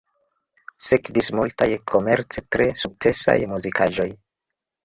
[0.85, 4.09] Sekvis multaj komerce tre sukcesaj muzikaĵoj.